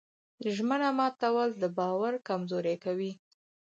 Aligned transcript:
ژمنه 0.55 0.89
ماتول 0.97 1.49
د 1.61 1.63
باور 1.77 2.13
کمزوري 2.27 2.75
کوي. 2.83 3.11